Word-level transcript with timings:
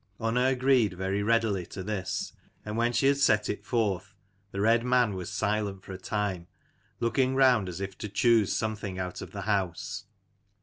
Unna 0.19 0.45
agreed 0.47 0.93
very 0.93 1.21
readily 1.21 1.63
to 1.67 1.83
this: 1.83 2.33
and 2.65 2.75
when 2.75 2.91
she 2.91 3.05
had 3.05 3.17
set 3.17 3.47
it 3.49 3.63
forth, 3.63 4.15
the 4.49 4.59
red 4.59 4.83
man 4.83 5.13
was 5.13 5.31
silent 5.31 5.83
for 5.83 5.93
a 5.93 5.99
time, 5.99 6.47
looking 6.99 7.35
round 7.35 7.69
as 7.69 7.79
if 7.79 7.95
to 7.99 8.09
choose 8.09 8.51
something 8.51 8.97
out 8.97 9.21
of 9.21 9.29
the 9.29 9.41
house. 9.41 10.05